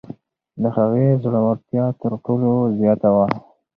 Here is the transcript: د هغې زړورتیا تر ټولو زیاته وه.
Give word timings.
د 0.61 0.63
هغې 0.77 1.07
زړورتیا 1.23 1.85
تر 2.01 2.11
ټولو 2.25 2.51
زیاته 2.79 3.09
وه. 3.15 3.27